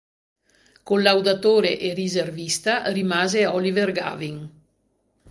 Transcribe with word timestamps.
Collaudatore 0.83 1.77
e 1.87 1.93
riservista 1.93 2.73
rimase 2.91 3.45
Oliver 3.45 3.91
Gavin. 3.91 4.37